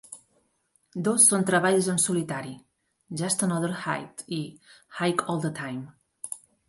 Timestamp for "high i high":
3.83-5.25